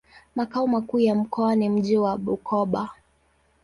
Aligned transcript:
Makao 0.35 0.67
makuu 0.67 0.99
ya 0.99 1.15
mkoa 1.15 1.55
ni 1.55 1.69
mji 1.69 1.97
wa 1.97 2.17
Bukoba. 2.17 2.89